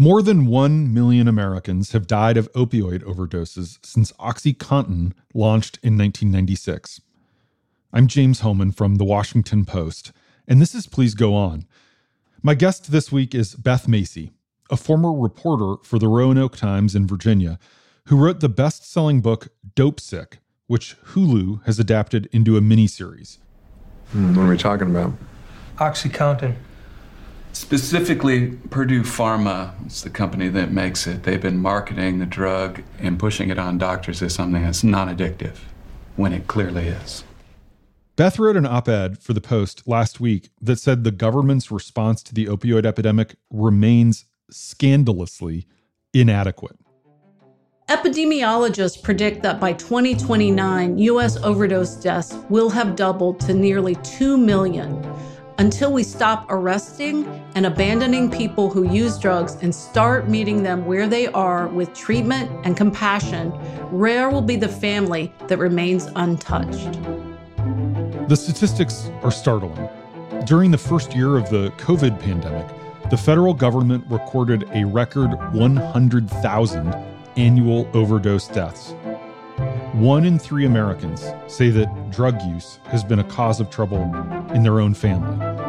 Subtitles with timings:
[0.00, 7.02] More than 1 million Americans have died of opioid overdoses since OxyContin launched in 1996.
[7.92, 10.12] I'm James Hohmann from The Washington Post,
[10.48, 11.66] and this is Please Go On.
[12.42, 14.32] My guest this week is Beth Macy,
[14.70, 17.58] a former reporter for the Roanoke Times in Virginia,
[18.06, 23.36] who wrote the best selling book Dopesick, which Hulu has adapted into a miniseries.
[24.12, 25.12] Hmm, what are we talking about?
[25.76, 26.56] OxyContin.
[27.52, 31.24] Specifically, Purdue Pharma is the company that makes it.
[31.24, 35.56] They've been marketing the drug and pushing it on doctors as something that's non addictive
[36.16, 37.24] when it clearly is.
[38.16, 42.22] Beth wrote an op ed for the Post last week that said the government's response
[42.24, 45.66] to the opioid epidemic remains scandalously
[46.12, 46.76] inadequate.
[47.88, 51.36] Epidemiologists predict that by 2029, U.S.
[51.38, 55.02] overdose deaths will have doubled to nearly 2 million
[55.60, 61.06] until we stop arresting and abandoning people who use drugs and start meeting them where
[61.06, 63.52] they are with treatment and compassion,
[63.90, 66.98] rare will be the family that remains untouched.
[68.26, 69.86] The statistics are startling.
[70.46, 72.66] During the first year of the COVID pandemic,
[73.10, 76.94] the federal government recorded a record 100,000
[77.36, 78.94] annual overdose deaths.
[79.92, 84.02] One in three Americans say that drug use has been a cause of trouble
[84.54, 85.59] in their own family.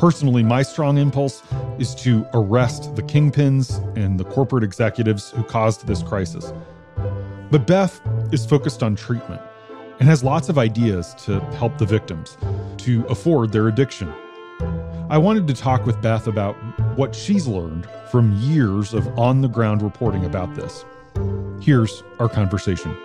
[0.00, 1.42] Personally, my strong impulse
[1.78, 6.54] is to arrest the kingpins and the corporate executives who caused this crisis.
[7.50, 8.00] But Beth
[8.32, 9.42] is focused on treatment
[9.98, 12.38] and has lots of ideas to help the victims
[12.78, 14.10] to afford their addiction.
[15.10, 16.54] I wanted to talk with Beth about
[16.96, 20.86] what she's learned from years of on the ground reporting about this.
[21.60, 22.96] Here's our conversation.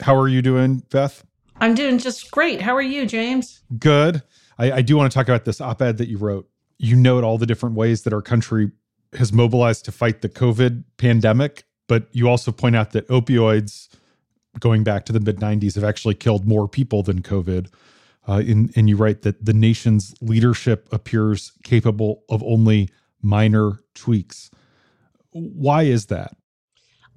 [0.00, 1.24] How are you doing, Beth?
[1.60, 2.60] I'm doing just great.
[2.60, 3.62] How are you, James?
[3.78, 4.22] Good.
[4.58, 6.48] I, I do want to talk about this op ed that you wrote.
[6.78, 8.70] You note all the different ways that our country
[9.14, 13.88] has mobilized to fight the COVID pandemic, but you also point out that opioids,
[14.60, 17.68] going back to the mid 90s, have actually killed more people than COVID.
[18.28, 22.90] Uh, in, and you write that the nation's leadership appears capable of only
[23.22, 24.50] minor tweaks.
[25.30, 26.36] Why is that?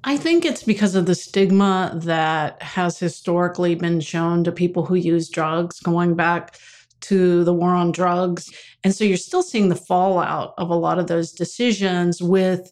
[0.04, 4.96] I think it's because of the stigma that has historically been shown to people who
[4.96, 6.58] use drugs going back
[7.02, 8.50] to the war on drugs.
[8.84, 12.72] And so you're still seeing the fallout of a lot of those decisions with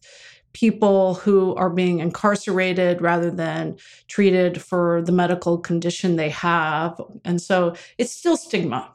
[0.53, 3.77] people who are being incarcerated rather than
[4.07, 6.99] treated for the medical condition they have.
[7.25, 8.93] And so it's still stigma.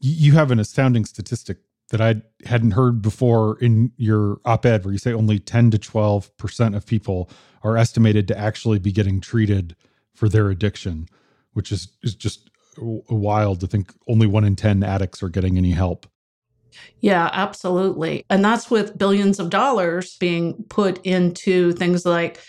[0.00, 1.58] You have an astounding statistic
[1.90, 5.78] that I hadn't heard before in your op ed, where you say only 10 to
[5.78, 7.30] 12% of people
[7.62, 9.76] are estimated to actually be getting treated
[10.14, 11.08] for their addiction,
[11.52, 15.70] which is, is just wild to think only one in 10 addicts are getting any
[15.70, 16.06] help.
[17.00, 18.24] Yeah, absolutely.
[18.28, 22.40] And that's with billions of dollars being put into things like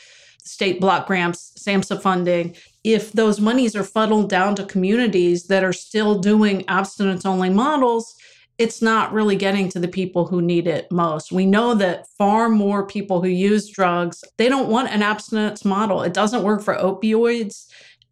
[0.43, 2.55] state block grants, SAMHSA funding.
[2.83, 8.15] If those monies are funneled down to communities that are still doing abstinence only models,
[8.57, 11.31] it's not really getting to the people who need it most.
[11.31, 16.01] We know that far more people who use drugs, they don't want an abstinence model.
[16.01, 17.67] It doesn't work for opioids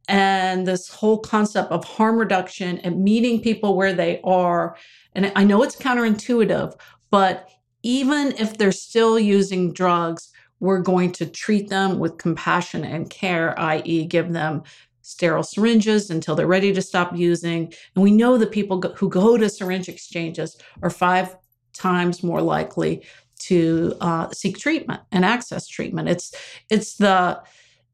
[0.07, 4.77] and this whole concept of harm reduction and meeting people where they are.
[5.13, 6.75] And I know it's counterintuitive,
[7.09, 7.49] but
[7.81, 13.59] even if they're still using drugs, we're going to treat them with compassion and care,
[13.59, 14.63] i.e., give them
[15.05, 17.71] sterile syringes until they're ready to stop using.
[17.93, 21.35] And we know that people who go to syringe exchanges are five
[21.73, 23.03] times more likely
[23.37, 26.09] to uh, seek treatment and access treatment.
[26.09, 26.33] It's
[26.71, 27.39] it's the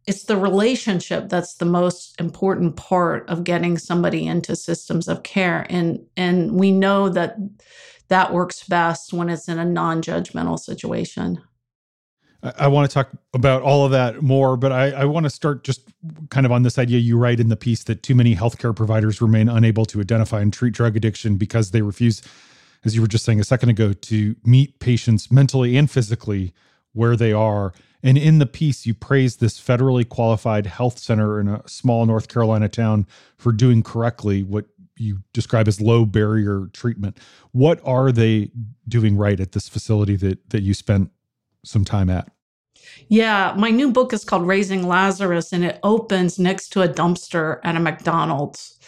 [0.07, 5.67] it's the relationship that's the most important part of getting somebody into systems of care
[5.69, 7.35] and and we know that
[8.07, 11.39] that works best when it's in a non-judgmental situation
[12.43, 15.29] I, I want to talk about all of that more, but I, I want to
[15.29, 15.81] start just
[16.29, 19.21] kind of on this idea you write in the piece that too many healthcare providers
[19.21, 22.21] remain unable to identify and treat drug addiction because they refuse,
[22.83, 26.53] as you were just saying a second ago, to meet patients mentally and physically
[26.93, 27.73] where they are.
[28.03, 32.27] And in the piece, you praise this federally qualified health center in a small North
[32.27, 33.05] Carolina town
[33.37, 34.65] for doing correctly what
[34.97, 37.17] you describe as low barrier treatment.
[37.51, 38.51] What are they
[38.87, 41.11] doing right at this facility that that you spent
[41.63, 42.29] some time at?
[43.07, 47.59] Yeah, my new book is called Raising Lazarus, and it opens next to a dumpster
[47.63, 48.79] at a McDonald's,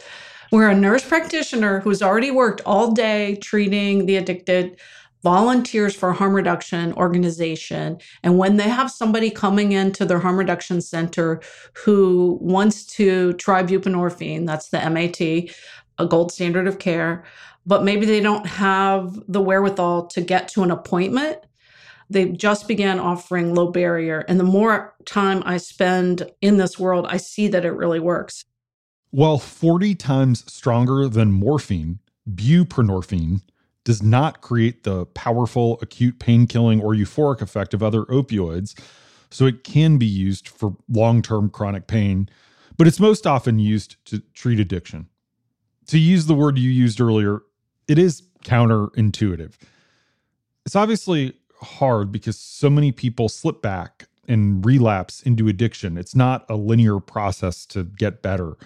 [0.49, 4.79] where a nurse practitioner who's already worked all day treating the addicted
[5.23, 7.97] volunteers for a harm reduction organization.
[8.23, 11.41] And when they have somebody coming into their harm reduction center
[11.73, 15.21] who wants to try buprenorphine, that's the MAT,
[15.97, 17.23] a gold standard of care,
[17.65, 21.39] but maybe they don't have the wherewithal to get to an appointment.
[22.09, 24.19] They just began offering low barrier.
[24.27, 28.45] And the more time I spend in this world, I see that it really works.
[29.11, 33.41] While 40 times stronger than morphine, buprenorphine
[33.83, 38.79] does not create the powerful acute pain killing or euphoric effect of other opioids.
[39.29, 42.29] So it can be used for long term chronic pain,
[42.77, 45.09] but it's most often used to treat addiction.
[45.87, 47.41] To use the word you used earlier,
[47.87, 49.53] it is counterintuitive.
[50.65, 55.97] It's obviously hard because so many people slip back and relapse into addiction.
[55.97, 58.57] It's not a linear process to get better.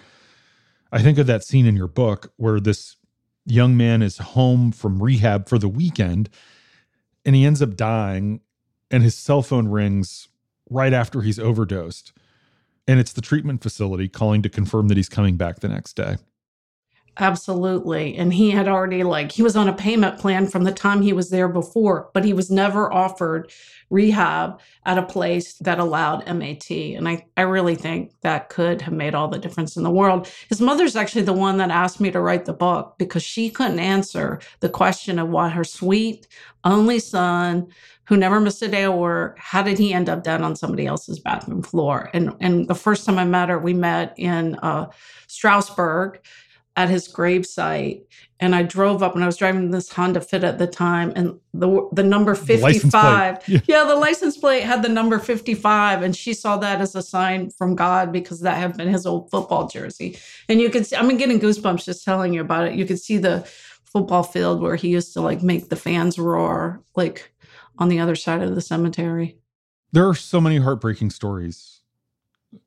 [0.92, 2.96] I think of that scene in your book where this
[3.44, 6.28] young man is home from rehab for the weekend
[7.24, 8.40] and he ends up dying
[8.90, 10.28] and his cell phone rings
[10.70, 12.12] right after he's overdosed
[12.86, 16.16] and it's the treatment facility calling to confirm that he's coming back the next day
[17.20, 18.16] Absolutely.
[18.16, 21.12] And he had already, like, he was on a payment plan from the time he
[21.12, 23.50] was there before, but he was never offered
[23.90, 26.70] rehab at a place that allowed MAT.
[26.70, 30.30] And I, I really think that could have made all the difference in the world.
[30.48, 33.80] His mother's actually the one that asked me to write the book because she couldn't
[33.80, 36.28] answer the question of why her sweet
[36.62, 37.66] only son
[38.04, 39.38] who never missed a day of work.
[39.38, 42.10] How did he end up dead on somebody else's bathroom floor?
[42.14, 44.88] And and the first time I met her, we met in uh,
[45.26, 46.20] Strasburg
[46.78, 48.04] at his gravesite
[48.38, 51.40] and I drove up and I was driving this Honda Fit at the time and
[51.52, 53.60] the the number 55 the yeah.
[53.66, 53.84] yeah.
[53.84, 57.74] the license plate had the number 55 and she saw that as a sign from
[57.74, 61.40] God because that had been his old football jersey and you could see I'm getting
[61.40, 63.40] goosebumps just telling you about it you could see the
[63.84, 67.34] football field where he used to like make the fans roar like
[67.78, 69.36] on the other side of the cemetery
[69.90, 71.77] there are so many heartbreaking stories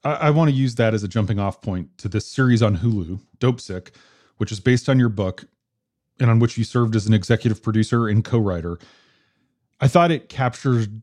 [0.03, 2.77] I, I want to use that as a jumping off point to this series on
[2.77, 3.91] Hulu, Dopesick,
[4.37, 5.45] which is based on your book
[6.19, 8.77] and on which you served as an executive producer and co writer.
[9.79, 11.01] I thought it captured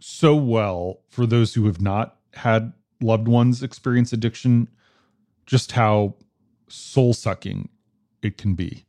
[0.00, 4.68] so well for those who have not had loved ones experience addiction
[5.46, 6.14] just how
[6.68, 7.68] soul sucking
[8.22, 8.84] it can be.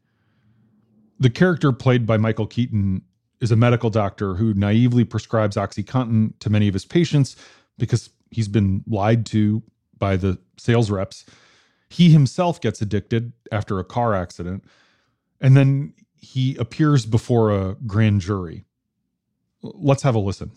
[1.19, 3.01] The character played by Michael Keaton
[3.39, 7.35] is a medical doctor who naively prescribes Oxycontin to many of his patients
[7.77, 9.63] because he's been lied to
[9.97, 11.25] by the sales reps.
[11.89, 14.63] He himself gets addicted after a car accident,
[15.41, 18.65] and then he appears before a grand jury.
[19.61, 20.51] Let's have a listen.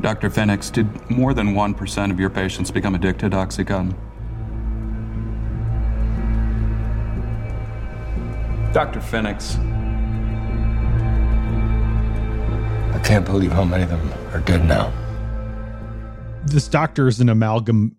[0.00, 0.30] Dr.
[0.30, 3.96] Phoenix, did more than 1% of your patients become addicted to Oxycontin?
[8.72, 9.00] Dr.
[9.00, 9.56] Phoenix.
[12.94, 14.92] I can't believe how many of them are dead now
[16.46, 17.96] this doctor is an amalgam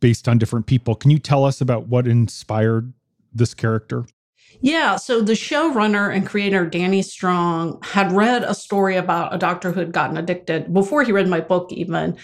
[0.00, 0.94] based on different people.
[0.94, 2.92] Can you tell us about what inspired
[3.32, 4.04] this character?
[4.60, 9.72] Yeah, so the showrunner and creator Danny Strong had read a story about a doctor
[9.72, 12.16] who had gotten addicted before he read my book even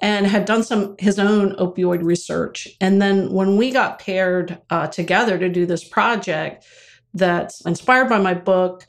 [0.00, 2.68] and had done some his own opioid research.
[2.80, 6.64] And then when we got paired uh, together to do this project
[7.14, 8.86] that's inspired by my book,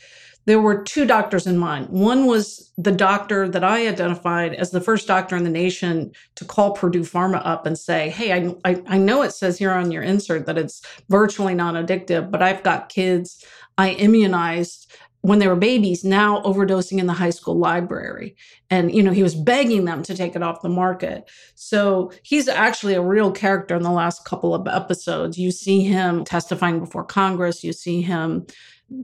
[0.48, 1.90] there were two doctors in mind.
[1.90, 6.46] One was the doctor that I identified as the first doctor in the nation to
[6.46, 9.92] call Purdue Pharma up and say, Hey, I, I, I know it says here on
[9.92, 13.44] your insert that it's virtually non addictive, but I've got kids.
[13.78, 18.38] I immunized when they were babies now overdosing in the high school library.
[18.69, 21.30] And you know he was begging them to take it off the market.
[21.56, 25.38] So he's actually a real character in the last couple of episodes.
[25.38, 27.66] You see him testifying before congress.
[27.66, 28.48] You see him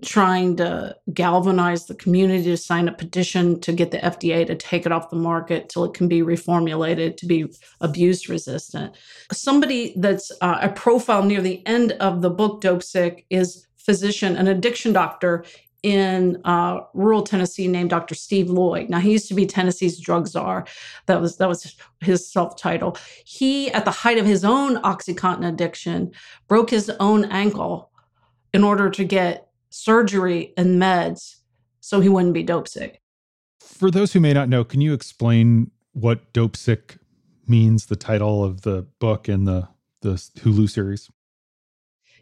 [0.01, 4.85] trying to galvanize the community to sign a petition to get the FDA to take
[4.85, 7.45] it off the market till it can be reformulated to be
[7.81, 8.95] abuse resistant.
[9.31, 14.37] Somebody that's uh, a profile near the end of the book, Dope Sick is physician,
[14.37, 15.43] an addiction doctor
[15.83, 18.15] in uh, rural Tennessee named Dr.
[18.15, 18.89] Steve Lloyd.
[18.89, 20.65] Now he used to be Tennessee's drug czar.
[21.07, 22.97] That was that was his self title.
[23.25, 26.13] He, at the height of his own OxyContin addiction,
[26.47, 27.91] broke his own ankle
[28.53, 31.37] in order to get surgery and meds
[31.79, 33.01] so he wouldn't be dope sick.
[33.59, 36.97] For those who may not know, can you explain what dope sick
[37.47, 39.67] means, the title of the book and the,
[40.01, 41.09] the Hulu series?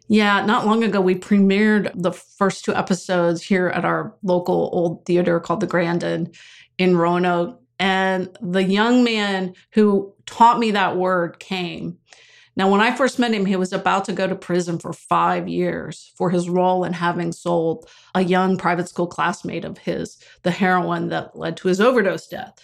[0.08, 5.04] Yeah, not long ago, we premiered the first two episodes here at our local old
[5.04, 6.32] theater called the Grandin
[6.78, 7.60] in Roanoke.
[7.78, 11.98] And the young man who taught me that word came
[12.54, 15.48] Now, when I first met him, he was about to go to prison for five
[15.48, 20.50] years for his role in having sold a young private school classmate of his the
[20.50, 22.54] heroin that led to his overdose death.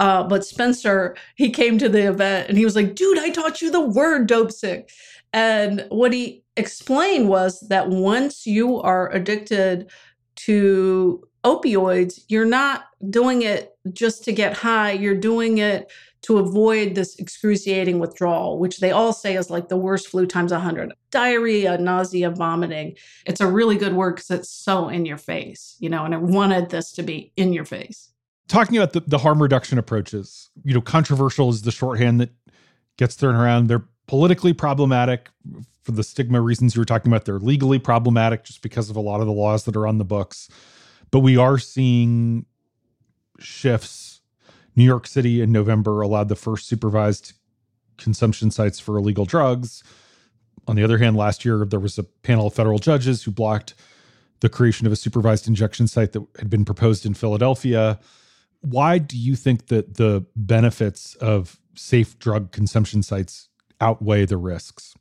[0.00, 3.62] Uh, but Spencer, he came to the event and he was like, dude, I taught
[3.62, 4.90] you the word Dopesick.
[5.32, 9.90] And what he explained was that once you are addicted
[10.36, 15.90] to opioids, you're not doing it just to get high, you're doing it
[16.22, 20.52] to avoid this excruciating withdrawal, which they all say is like the worst flu times
[20.52, 22.96] 100 diarrhea, nausea, vomiting.
[23.24, 26.18] It's a really good word because it's so in your face, you know, and I
[26.18, 28.10] wanted this to be in your face.
[28.48, 32.30] Talking about the, the harm reduction approaches, you know, controversial is the shorthand that
[32.96, 33.68] gets thrown around.
[33.68, 35.28] They're politically problematic
[35.82, 37.24] for the stigma reasons you were talking about.
[37.24, 40.04] They're legally problematic just because of a lot of the laws that are on the
[40.04, 40.48] books.
[41.10, 42.44] But we are seeing
[43.38, 44.17] shifts.
[44.78, 47.32] New York City in November allowed the first supervised
[47.96, 49.82] consumption sites for illegal drugs.
[50.68, 53.74] On the other hand, last year there was a panel of federal judges who blocked
[54.38, 57.98] the creation of a supervised injection site that had been proposed in Philadelphia.
[58.60, 63.48] Why do you think that the benefits of safe drug consumption sites
[63.80, 64.94] outweigh the risks?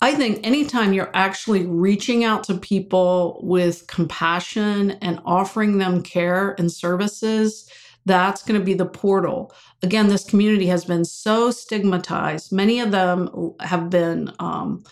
[0.00, 6.54] I think anytime you're actually reaching out to people with compassion and offering them care
[6.58, 7.68] and services,
[8.06, 9.52] that's going to be the portal.
[9.82, 12.52] Again, this community has been so stigmatized.
[12.52, 14.84] Many of them have been, um,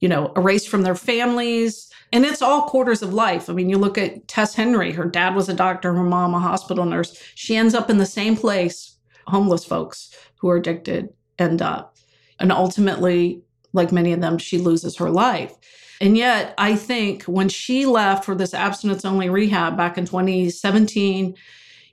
[0.00, 1.90] you know, erased from their families.
[2.12, 3.48] And it's all quarters of life.
[3.48, 6.38] I mean, you look at Tess Henry, her dad was a doctor, her mom a
[6.38, 7.20] hospital nurse.
[7.34, 11.96] She ends up in the same place homeless folks who are addicted end up.
[12.38, 13.42] And ultimately,
[13.72, 15.54] like many of them, she loses her life.
[16.00, 21.34] And yet, I think when she left for this abstinence only rehab back in 2017,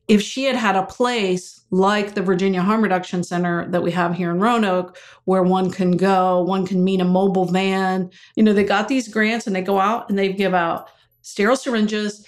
[0.09, 4.15] if she had had a place like the Virginia Harm Reduction Center that we have
[4.15, 8.51] here in Roanoke, where one can go, one can meet a mobile van, you know,
[8.51, 10.89] they got these grants and they go out and they give out
[11.21, 12.27] sterile syringes,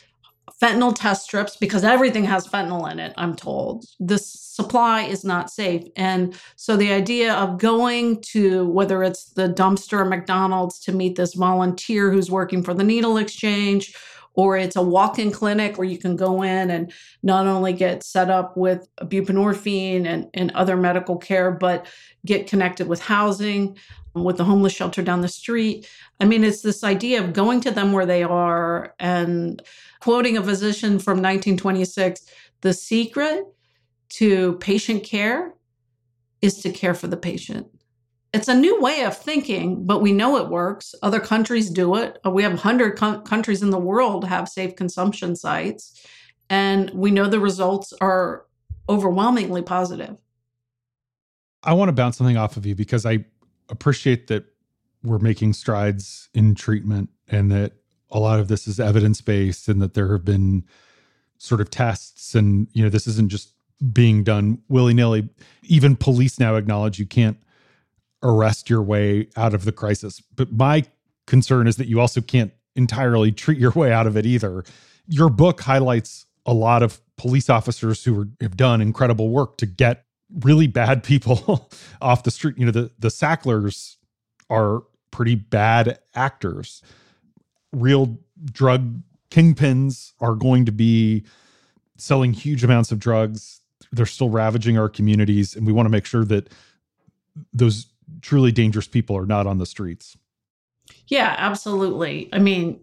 [0.61, 3.85] fentanyl test strips because everything has fentanyl in it, I'm told.
[3.99, 5.83] The supply is not safe.
[5.95, 11.33] And so the idea of going to whether it's the dumpster McDonald's to meet this
[11.33, 13.95] volunteer who's working for the needle exchange,
[14.33, 18.29] or it's a walk-in clinic where you can go in and not only get set
[18.29, 21.85] up with buprenorphine and, and other medical care, but
[22.25, 23.77] get connected with housing,
[24.15, 25.89] um, with the homeless shelter down the street.
[26.19, 29.61] I mean, it's this idea of going to them where they are and
[29.99, 32.25] quoting a physician from 1926
[32.61, 33.45] the secret
[34.09, 35.53] to patient care
[36.41, 37.67] is to care for the patient.
[38.33, 40.95] It's a new way of thinking, but we know it works.
[41.03, 42.17] Other countries do it.
[42.25, 46.05] Uh, we have 100 co- countries in the world have safe consumption sites,
[46.49, 48.45] and we know the results are
[48.87, 50.17] overwhelmingly positive.
[51.63, 53.25] I want to bounce something off of you because I
[53.69, 54.45] appreciate that
[55.03, 57.73] we're making strides in treatment and that
[58.09, 60.63] a lot of this is evidence based and that there have been
[61.37, 63.53] sort of tests and you know this isn't just
[63.93, 65.27] being done willy-nilly
[65.63, 67.37] even police now acknowledge you can't
[68.23, 70.21] arrest your way out of the crisis.
[70.35, 70.85] But my
[71.27, 74.63] concern is that you also can't entirely treat your way out of it either.
[75.07, 79.65] Your book highlights a lot of police officers who are, have done incredible work to
[79.65, 80.05] get
[80.39, 81.69] really bad people
[82.01, 82.57] off the street.
[82.57, 83.97] You know the the sacklers
[84.49, 86.81] are pretty bad actors.
[87.73, 91.23] Real drug kingpins are going to be
[91.97, 93.61] selling huge amounts of drugs.
[93.91, 96.49] They're still ravaging our communities, and we want to make sure that
[97.53, 97.87] those
[98.21, 100.17] truly dangerous people are not on the streets.
[101.07, 102.29] Yeah, absolutely.
[102.33, 102.79] I mean,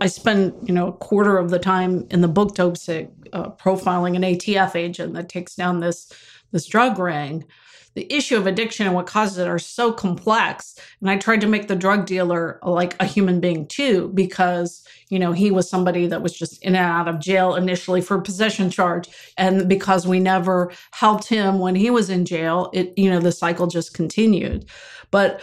[0.00, 4.16] I spend you know a quarter of the time in the book Dopesick uh, profiling
[4.16, 6.12] an ATF agent that takes down this
[6.52, 7.44] this drug ring
[7.94, 10.78] the issue of addiction and what causes it are so complex.
[11.00, 15.18] And I tried to make the drug dealer like a human being too, because, you
[15.18, 18.68] know, he was somebody that was just in and out of jail initially for possession
[18.68, 19.08] charge.
[19.38, 23.32] And because we never helped him when he was in jail, it, you know, the
[23.32, 24.66] cycle just continued.
[25.10, 25.40] But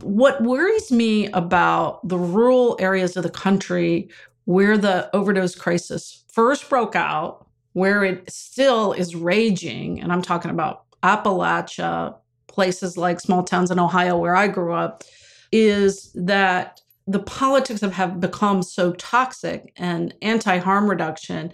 [0.00, 4.08] what worries me about the rural areas of the country
[4.46, 10.50] where the overdose crisis first broke out, where it still is raging, and I'm talking
[10.50, 12.16] about Appalachia,
[12.46, 15.04] places like small towns in Ohio where I grew up,
[15.52, 21.52] is that the politics have, have become so toxic and anti harm reduction.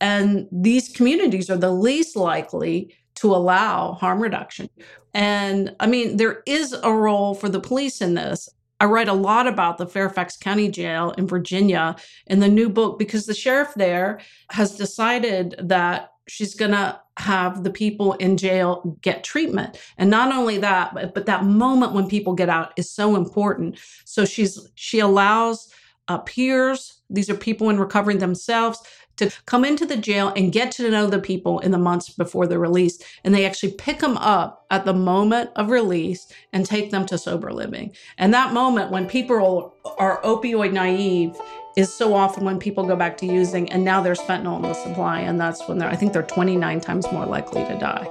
[0.00, 4.68] And these communities are the least likely to allow harm reduction.
[5.14, 8.48] And I mean, there is a role for the police in this.
[8.80, 11.94] I write a lot about the Fairfax County Jail in Virginia
[12.26, 14.20] in the new book because the sheriff there
[14.50, 19.78] has decided that she's going to have the people in jail get treatment.
[19.98, 23.78] And not only that, but, but that moment when people get out is so important.
[24.04, 25.68] So she's she allows
[26.08, 28.82] uh, peers, these are people in recovery themselves,
[29.16, 32.46] to come into the jail and get to know the people in the months before
[32.46, 33.04] they're released.
[33.24, 37.18] And they actually pick them up at the moment of release and take them to
[37.18, 37.94] sober living.
[38.18, 41.36] And that moment when people are opioid naive
[41.76, 44.74] is so often when people go back to using and now there's fentanyl in the
[44.74, 45.20] supply.
[45.20, 48.08] And that's when they're, I think they're 29 times more likely to die.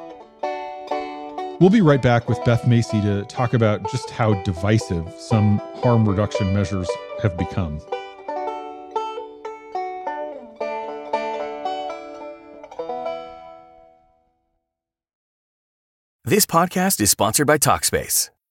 [1.59, 6.09] We'll be right back with Beth Macy to talk about just how divisive some harm
[6.09, 6.89] reduction measures
[7.21, 7.79] have become.
[16.23, 18.29] This podcast is sponsored by Talkspace.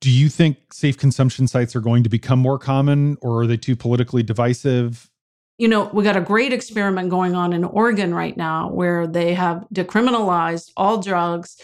[0.00, 3.58] Do you think safe consumption sites are going to become more common or are they
[3.58, 5.10] too politically divisive?
[5.58, 9.34] You know, we got a great experiment going on in Oregon right now where they
[9.34, 11.58] have decriminalized all drugs.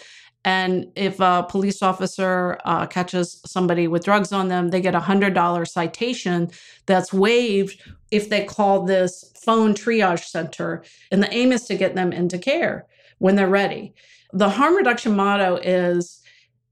[0.45, 4.99] And if a police officer uh, catches somebody with drugs on them, they get a
[4.99, 6.51] $100 citation
[6.85, 10.83] that's waived if they call this phone triage center.
[11.11, 12.85] And the aim is to get them into care
[13.17, 13.95] when they're ready.
[14.31, 16.21] The harm reduction motto is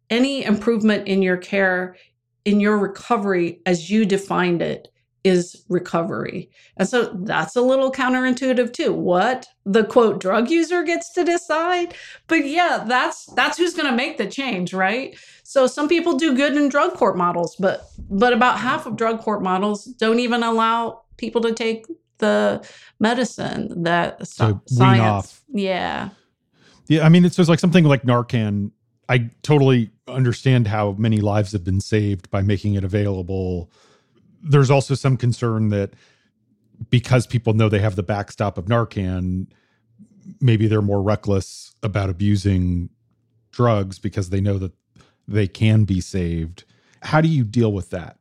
[0.09, 1.95] any improvement in your care,
[2.45, 4.89] in your recovery as you defined it,
[5.25, 6.51] is recovery.
[6.77, 8.93] And so that's a little counterintuitive too.
[8.93, 11.95] What the quote drug user gets to decide.
[12.27, 15.17] But yeah, that's that's who's going to make the change, right?
[15.43, 19.19] So some people do good in drug court models, but but about half of drug
[19.19, 21.87] court models don't even allow people to take
[22.19, 22.65] the
[22.99, 25.41] medicine that So science.
[25.51, 26.09] Yeah.
[26.87, 28.69] Yeah, I mean, it's just like something like Narcan.
[29.07, 33.69] I totally understand how many lives have been saved by making it available.
[34.41, 35.93] There's also some concern that
[36.89, 39.47] because people know they have the backstop of Narcan,
[40.41, 42.89] maybe they're more reckless about abusing
[43.51, 44.73] drugs because they know that
[45.27, 46.63] they can be saved.
[47.01, 48.17] How do you deal with that?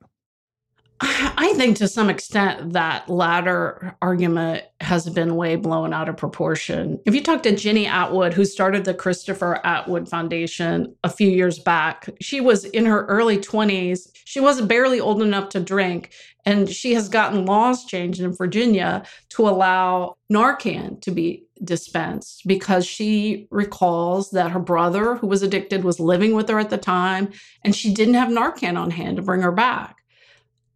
[1.54, 6.98] I think to some extent that latter argument has been way blown out of proportion.
[7.06, 11.60] If you talk to Jenny Atwood, who started the Christopher Atwood Foundation a few years
[11.60, 14.10] back, she was in her early 20s.
[14.24, 16.12] She was barely old enough to drink,
[16.44, 22.84] and she has gotten laws changed in Virginia to allow Narcan to be dispensed because
[22.84, 27.30] she recalls that her brother, who was addicted, was living with her at the time,
[27.62, 29.98] and she didn't have Narcan on hand to bring her back.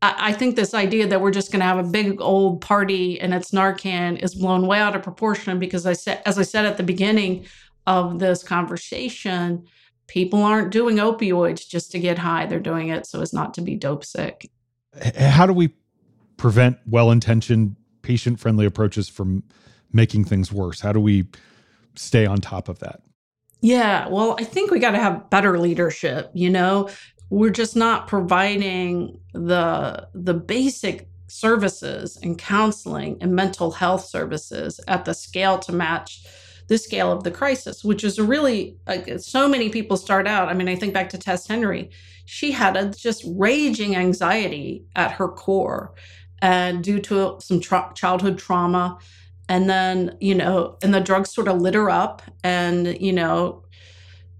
[0.02, 3.20] I, I think this idea that we're just going to have a big old party
[3.20, 6.66] and it's Narcan is blown way out of proportion because I said, as I said
[6.66, 7.46] at the beginning
[7.86, 9.66] of this conversation,
[10.06, 12.46] people aren't doing opioids just to get high.
[12.46, 14.50] They're doing it so as not to be dope sick.
[15.16, 15.74] How do we
[16.36, 19.42] prevent well intentioned, patient friendly approaches from
[19.92, 20.80] making things worse?
[20.80, 21.26] How do we
[21.94, 23.02] stay on top of that?
[23.60, 26.88] Yeah, well, I think we got to have better leadership, you know.
[27.30, 35.04] We're just not providing the the basic services and counseling and mental health services at
[35.04, 36.24] the scale to match
[36.68, 40.48] the scale of the crisis, which is really like so many people start out.
[40.48, 41.90] I mean, I think back to Tess Henry.
[42.24, 45.94] She had a just raging anxiety at her core
[46.40, 48.98] and due to some tra- childhood trauma
[49.48, 53.64] and then you know and the drugs sort of lit her up and you know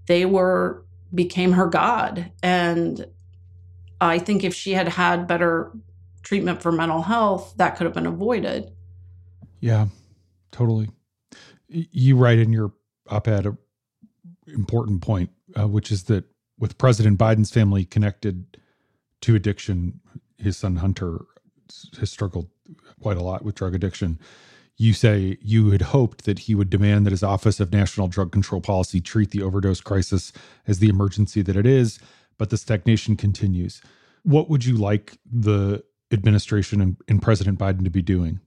[0.05, 3.05] they were became her god and
[4.01, 5.71] i think if she had had better
[6.23, 8.71] treatment for mental health that could have been avoided
[9.61, 9.87] Yeah,
[10.51, 10.89] totally.
[11.67, 12.71] You write in your
[13.09, 13.57] op-ed an
[14.47, 16.25] important point, uh, which is that
[16.57, 18.57] with President Biden's family connected
[19.21, 19.99] to addiction,
[20.37, 21.25] his son Hunter
[21.99, 22.49] has struggled
[23.01, 24.19] quite a lot with drug addiction.
[24.79, 28.31] You say you had hoped that he would demand that his Office of National Drug
[28.31, 30.31] Control Policy treat the overdose crisis
[30.67, 31.99] as the emergency that it is,
[32.37, 33.81] but the stagnation continues.
[34.23, 38.39] What would you like the administration and, and President Biden to be doing?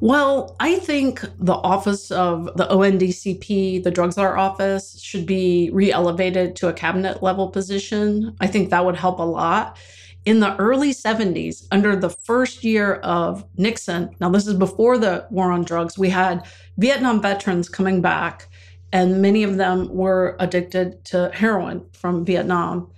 [0.00, 5.92] Well, I think the office of the ONDCP, the Drug Czar office, should be re
[5.92, 8.34] elevated to a cabinet level position.
[8.40, 9.78] I think that would help a lot
[10.24, 15.26] in the early 70s, under the first year of Nixon, now this is before the
[15.30, 16.46] war on drugs, we had
[16.78, 18.48] Vietnam veterans coming back,
[18.92, 22.90] and many of them were addicted to heroin from Vietnam.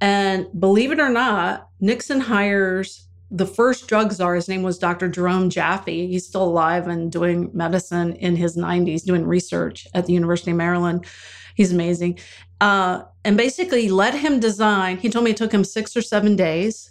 [0.00, 4.34] And believe it or not, Nixon hires the first drug czar.
[4.34, 5.08] His name was Dr.
[5.08, 6.08] Jerome Jaffe.
[6.08, 10.56] He's still alive and doing medicine in his 90s, doing research at the University of
[10.56, 11.06] Maryland.
[11.54, 12.18] He's amazing.
[12.60, 14.98] Uh, and basically let him design.
[14.98, 16.90] He told me it took him six or seven days,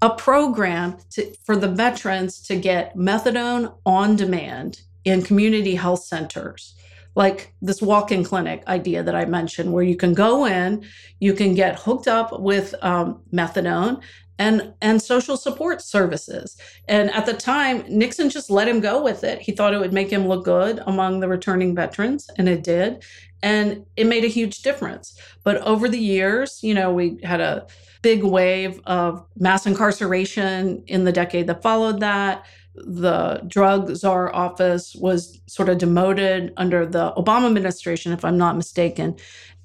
[0.00, 6.74] a program to, for the veterans to get methadone on demand in community health centers
[7.14, 10.84] like this walk-in clinic idea that I mentioned, where you can go in,
[11.18, 14.00] you can get hooked up with um, methadone
[14.38, 16.56] and and social support services.
[16.88, 19.40] And at the time, Nixon just let him go with it.
[19.40, 23.02] He thought it would make him look good among the returning veterans, and it did
[23.42, 25.18] and it made a huge difference.
[25.44, 27.66] But over the years, you know, we had a
[28.02, 32.44] big wave of mass incarceration in the decade that followed that.
[32.74, 38.56] The drug czar office was sort of demoted under the Obama administration, if I'm not
[38.56, 39.16] mistaken.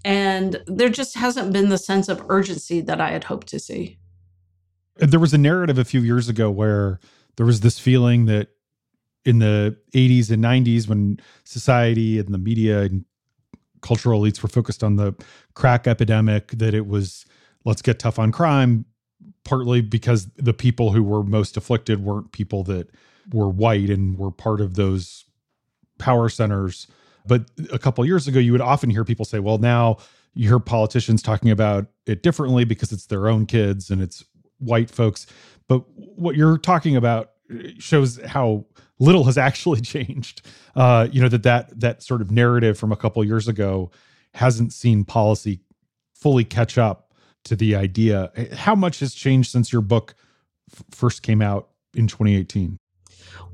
[0.03, 3.99] And there just hasn't been the sense of urgency that I had hoped to see.
[4.97, 6.99] There was a narrative a few years ago where
[7.37, 8.49] there was this feeling that
[9.25, 13.05] in the 80s and 90s, when society and the media and
[13.81, 15.13] cultural elites were focused on the
[15.53, 17.25] crack epidemic, that it was
[17.65, 18.85] let's get tough on crime,
[19.43, 22.89] partly because the people who were most afflicted weren't people that
[23.31, 25.25] were white and were part of those
[25.97, 26.87] power centers.
[27.25, 29.97] But a couple years ago, you would often hear people say, well, now
[30.33, 34.25] you hear politicians talking about it differently because it's their own kids and it's
[34.63, 35.25] white folks.
[35.67, 37.31] But what you're talking about
[37.79, 38.65] shows how
[38.99, 40.45] little has actually changed.
[40.75, 43.91] Uh, you know that that that sort of narrative from a couple years ago
[44.33, 45.59] hasn't seen policy
[46.13, 47.13] fully catch up
[47.45, 48.31] to the idea.
[48.53, 50.15] How much has changed since your book
[50.71, 52.77] f- first came out in 2018?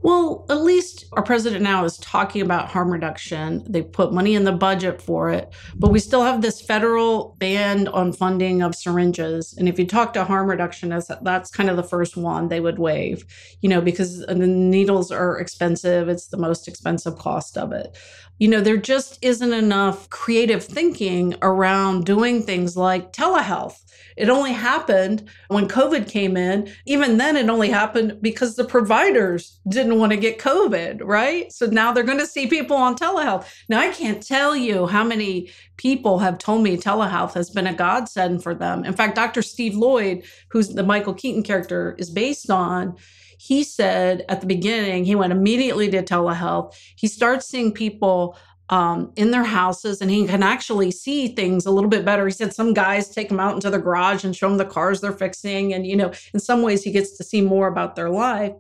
[0.01, 3.63] Well, at least our president now is talking about harm reduction.
[3.67, 7.89] They put money in the budget for it, but we still have this federal ban
[7.89, 9.53] on funding of syringes.
[9.57, 12.79] And if you talk to harm reductionists, that's kind of the first one they would
[12.79, 13.25] waive,
[13.61, 16.07] you know, because the needles are expensive.
[16.07, 17.97] It's the most expensive cost of it.
[18.37, 23.81] You know, there just isn't enough creative thinking around doing things like telehealth
[24.19, 26.69] it only happened when COVID came in.
[26.85, 31.51] Even then, it only happened because the providers didn't want to get COVID, right?
[31.53, 33.47] So now they're going to see people on telehealth.
[33.69, 37.73] Now, I can't tell you how many people have told me telehealth has been a
[37.73, 38.83] godsend for them.
[38.83, 39.41] In fact, Dr.
[39.41, 42.97] Steve Lloyd, who's the Michael Keaton character is based on,
[43.39, 46.75] he said at the beginning, he went immediately to telehealth.
[46.97, 48.37] He starts seeing people
[48.69, 52.25] um, in their houses and he can actually see things a little bit better.
[52.25, 55.01] He said some guys take them out into the garage and show them the cars
[55.01, 55.73] they're fixing.
[55.73, 58.53] And, you know, in some ways he gets to see more about their life.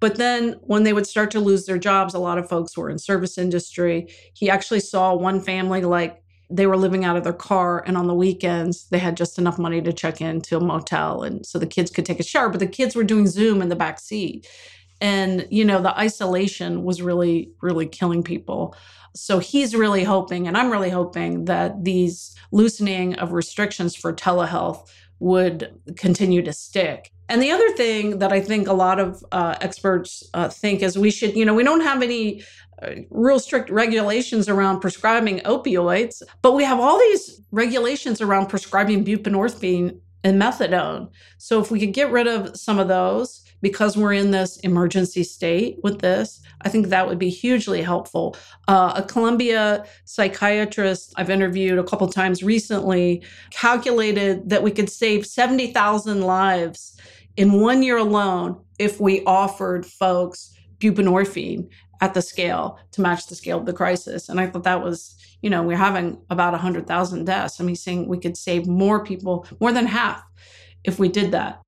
[0.00, 2.90] But then when they would start to lose their jobs, a lot of folks were
[2.90, 4.08] in service industry.
[4.34, 8.06] He actually saw one family like they were living out of their car and on
[8.06, 11.66] the weekends they had just enough money to check into a motel and so the
[11.66, 14.46] kids could take a shower but the kids were doing zoom in the back seat
[15.00, 18.74] and you know the isolation was really really killing people
[19.16, 24.88] so he's really hoping, and I'm really hoping that these loosening of restrictions for telehealth
[25.18, 27.12] would continue to stick.
[27.28, 30.98] And the other thing that I think a lot of uh, experts uh, think is
[30.98, 32.44] we should, you know, we don't have any
[32.82, 39.04] uh, real strict regulations around prescribing opioids, but we have all these regulations around prescribing
[39.04, 41.08] buprenorphine and methadone.
[41.38, 45.22] So if we could get rid of some of those, because we're in this emergency
[45.22, 48.36] state with this, I think that would be hugely helpful.
[48.68, 55.26] Uh, a Columbia psychiatrist I've interviewed a couple times recently calculated that we could save
[55.26, 57.00] 70,000 lives
[57.36, 61.68] in one year alone if we offered folks buprenorphine
[62.00, 64.28] at the scale to match the scale of the crisis.
[64.28, 67.60] And I thought that was, you know, we're having about 100,000 deaths.
[67.60, 70.22] I mean, saying we could save more people, more than half,
[70.84, 71.60] if we did that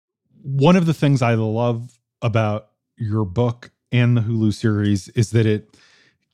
[0.43, 5.47] one of the things I love about your book and the Hulu series is that
[5.47, 5.77] it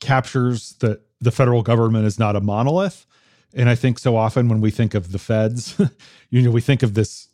[0.00, 3.06] captures that the federal government is not a monolith.
[3.54, 5.80] And I think so often when we think of the feds,
[6.30, 7.28] you know, we think of this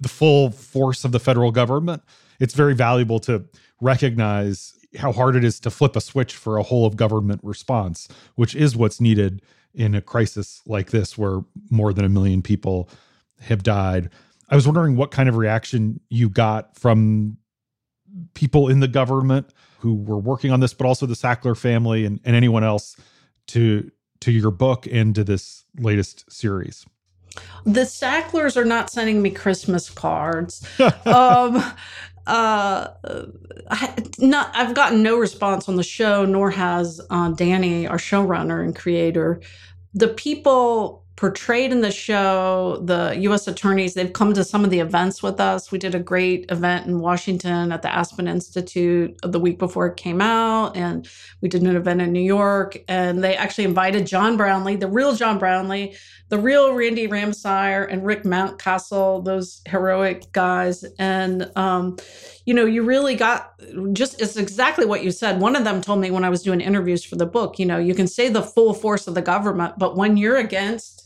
[0.00, 2.02] the full force of the federal government.
[2.40, 3.44] It's very valuable to
[3.80, 8.08] recognize how hard it is to flip a switch for a whole of government response,
[8.34, 9.42] which is what's needed
[9.74, 12.88] in a crisis like this, where more than a million people
[13.42, 14.10] have died.
[14.48, 17.38] I was wondering what kind of reaction you got from
[18.34, 22.20] people in the government who were working on this, but also the Sackler family and,
[22.24, 22.96] and anyone else
[23.48, 26.86] to to your book and to this latest series.
[27.64, 30.66] The Sacklers are not sending me Christmas cards.
[31.04, 31.62] um,
[32.26, 32.88] uh,
[33.70, 38.64] I, not I've gotten no response on the show, nor has uh, Danny, our showrunner
[38.64, 39.40] and creator.
[39.94, 43.48] The people portrayed in the show, the U.S.
[43.48, 45.72] attorneys, they've come to some of the events with us.
[45.72, 49.96] We did a great event in Washington at the Aspen Institute the week before it
[49.96, 51.08] came out, and
[51.40, 52.76] we did an event in New York.
[52.86, 55.96] And they actually invited John Brownlee, the real John Brownlee,
[56.28, 60.84] the real Randy Ramseyer, and Rick Mountcastle, those heroic guys.
[60.98, 61.96] And um,
[62.44, 63.54] you know, you really got
[63.94, 65.40] just it's exactly what you said.
[65.40, 67.78] One of them told me when I was doing interviews for the book, you know,
[67.78, 71.05] you can say the full force of the government, but when you're against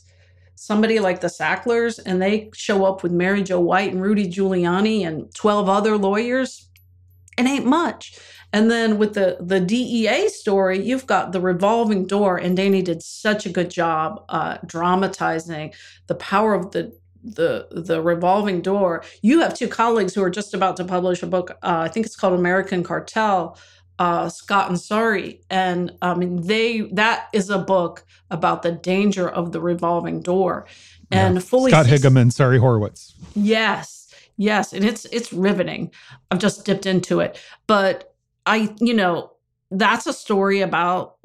[0.60, 5.06] somebody like the Sacklers and they show up with Mary Jo White and Rudy Giuliani
[5.06, 6.68] and 12 other lawyers,
[7.38, 8.18] it ain't much.
[8.52, 13.02] And then with the the DEA story, you've got the revolving door, and Danny did
[13.02, 15.72] such a good job uh, dramatizing
[16.08, 16.92] the power of the
[17.22, 19.02] the the revolving door.
[19.22, 21.52] You have two colleagues who are just about to publish a book.
[21.62, 23.56] Uh, I think it's called American Cartel.
[24.00, 29.28] Uh, Scott and Sari, and I mean they that is a book about the danger
[29.28, 30.64] of the revolving door,
[31.10, 31.40] and yeah.
[31.40, 33.12] fully Scott Higham and Sari Horwitz.
[33.34, 35.90] Yes, yes, and it's it's riveting.
[36.30, 38.14] I've just dipped into it, but
[38.46, 39.32] I you know
[39.70, 41.16] that's a story about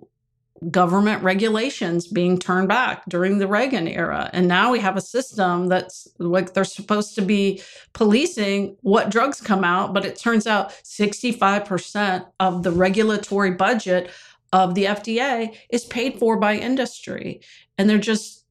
[0.72, 4.30] government regulations being turned back during the Reagan era.
[4.34, 7.62] And now we have a system that's like they're supposed to be
[7.94, 14.10] policing what drugs come out, but it turns out 65% of the regulatory budget
[14.54, 17.42] of the FDA is paid for by industry.
[17.78, 18.45] And they're just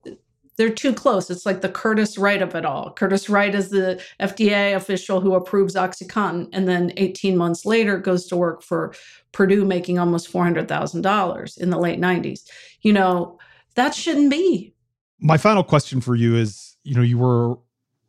[0.56, 1.30] they're too close.
[1.30, 2.92] It's like the Curtis Wright of it all.
[2.92, 8.26] Curtis Wright is the FDA official who approves OxyContin, and then 18 months later goes
[8.26, 8.94] to work for
[9.32, 12.42] Purdue making almost $400,000 in the late 90s.
[12.82, 13.38] You know,
[13.74, 14.74] that shouldn't be.
[15.18, 17.56] My final question for you is you know, you were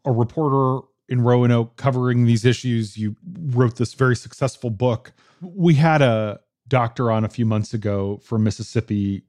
[0.04, 2.98] a reporter in Roanoke covering these issues.
[2.98, 5.14] You wrote this very successful book.
[5.42, 9.24] We had a doctor on a few months ago from Mississippi.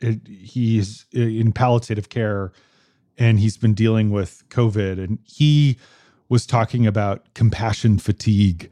[0.00, 2.52] He's in palliative care
[3.18, 5.02] and he's been dealing with COVID.
[5.02, 5.78] And he
[6.28, 8.70] was talking about compassion fatigue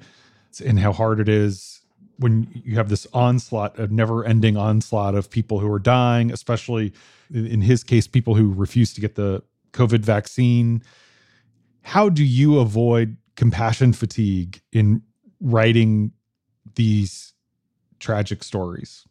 [0.65, 1.81] and how hard it is
[2.19, 6.93] when you have this onslaught, a never ending onslaught of people who are dying, especially
[7.33, 10.83] in his case, people who refuse to get the COVID vaccine.
[11.83, 15.03] How do you avoid compassion fatigue in
[15.41, 16.13] writing
[16.77, 17.35] these
[17.99, 19.05] tragic stories?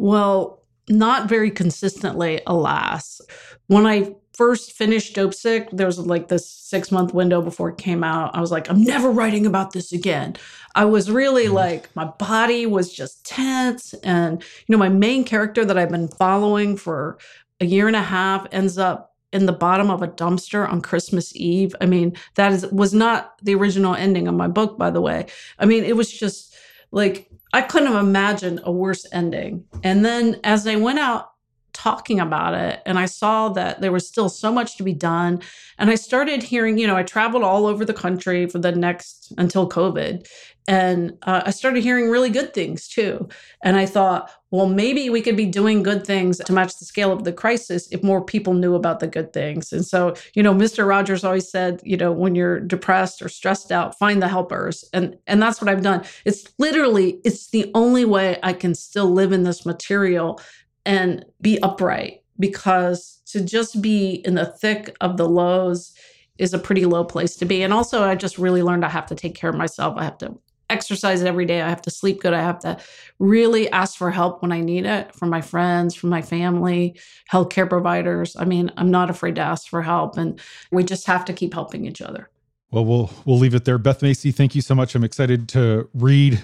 [0.00, 3.20] Well, not very consistently, alas.
[3.66, 7.76] When I first finished Dope Sick, there was like this six month window before it
[7.76, 8.34] came out.
[8.34, 10.36] I was like, I'm never writing about this again.
[10.74, 11.52] I was really mm.
[11.52, 13.92] like, my body was just tense.
[14.02, 17.18] And, you know, my main character that I've been following for
[17.60, 21.36] a year and a half ends up in the bottom of a dumpster on Christmas
[21.36, 21.76] Eve.
[21.78, 25.26] I mean, that is was not the original ending of my book, by the way.
[25.58, 26.54] I mean, it was just
[26.90, 29.64] like I couldn't have imagined a worse ending.
[29.82, 31.30] And then as I went out
[31.72, 35.40] talking about it and I saw that there was still so much to be done.
[35.78, 39.32] And I started hearing, you know, I traveled all over the country for the next
[39.38, 40.26] until COVID.
[40.70, 43.28] And uh, I started hearing really good things too.
[43.64, 47.10] And I thought, well, maybe we could be doing good things to match the scale
[47.10, 49.72] of the crisis if more people knew about the good things.
[49.72, 50.86] And so, you know, Mr.
[50.86, 54.84] Rogers always said, you know, when you're depressed or stressed out, find the helpers.
[54.92, 56.04] And and that's what I've done.
[56.24, 60.40] It's literally it's the only way I can still live in this material
[60.86, 65.94] and be upright because to just be in the thick of the lows
[66.38, 67.64] is a pretty low place to be.
[67.64, 69.96] And also, I just really learned I have to take care of myself.
[69.98, 70.38] I have to
[70.70, 71.60] exercise every day.
[71.60, 72.32] I have to sleep good.
[72.32, 72.78] I have to
[73.18, 76.98] really ask for help when I need it from my friends, from my family,
[77.30, 78.36] healthcare providers.
[78.38, 81.54] I mean, I'm not afraid to ask for help, and we just have to keep
[81.54, 82.30] helping each other.
[82.70, 83.78] Well, we'll we'll leave it there.
[83.78, 84.94] Beth Macy, thank you so much.
[84.94, 86.40] I'm excited to read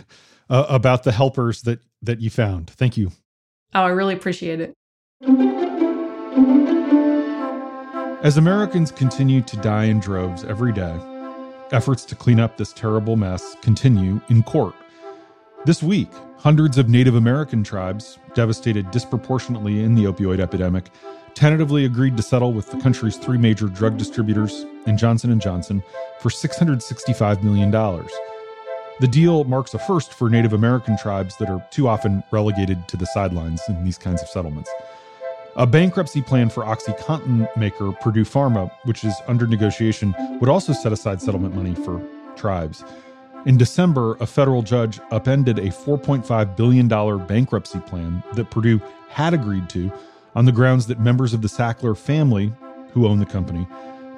[0.50, 2.70] uh, about the helpers that that you found.
[2.70, 3.12] Thank you.
[3.74, 4.74] Oh, I really appreciate it.
[8.22, 10.98] As Americans continue to die in droves every day,
[11.72, 14.74] efforts to clean up this terrible mess continue in court.
[15.64, 20.90] This week, hundreds of Native American tribes, devastated disproportionately in the opioid epidemic,
[21.35, 25.83] tentatively agreed to settle with the country's three major drug distributors and Johnson & Johnson
[26.20, 27.70] for $665 million.
[29.00, 32.96] The deal marks a first for Native American tribes that are too often relegated to
[32.96, 34.70] the sidelines in these kinds of settlements.
[35.59, 40.92] A bankruptcy plan for OxyContin maker Purdue Pharma, which is under negotiation, would also set
[40.92, 42.85] aside settlement money for tribes.
[43.47, 46.88] In December, a federal judge upended a $4.5 billion
[47.27, 49.90] bankruptcy plan that Purdue had agreed to
[50.35, 52.53] on the grounds that members of the Sackler family,
[52.92, 53.66] who own the company,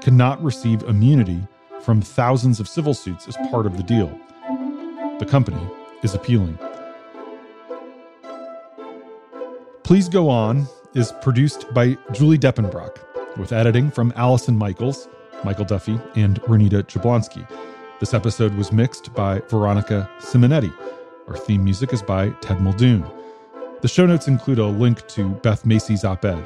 [0.00, 1.46] cannot receive immunity
[1.82, 4.10] from thousands of civil suits as part of the deal.
[5.20, 5.62] The company
[6.02, 6.58] is appealing.
[9.84, 12.98] Please Go On is produced by Julie Depenbrock,
[13.36, 15.08] with editing from Allison Michaels,
[15.44, 17.46] Michael Duffy, and Renita Jablonski.
[18.00, 20.72] This episode was mixed by Veronica Simonetti.
[21.28, 23.04] Our theme music is by Ted Muldoon.
[23.82, 26.42] The show notes include a link to Beth Macy's op ed.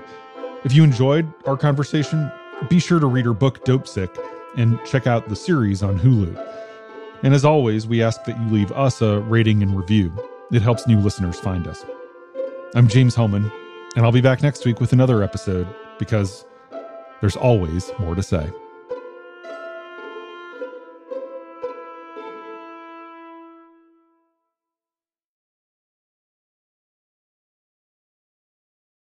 [0.64, 2.30] If you enjoyed our conversation,
[2.68, 4.16] be sure to read her book Dopesick
[4.56, 6.36] and check out the series on Hulu.
[7.22, 10.12] And as always, we ask that you leave us a rating and review.
[10.50, 11.84] It helps new listeners find us.
[12.74, 13.50] I'm James Hohmann,
[13.96, 16.44] and I'll be back next week with another episode because
[17.20, 18.50] there's always more to say.